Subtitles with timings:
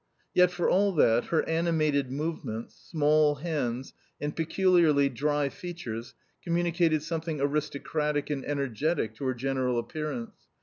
[0.33, 7.39] Yet, for all that, her animated movements, small hands, and peculiarly dry features communicated something
[7.39, 10.39] aristocratic and energetic to her general appearance.